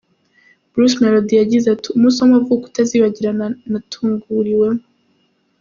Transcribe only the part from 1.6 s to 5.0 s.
ati "Umunsi w'amavuko utazibagirana natunguriweho.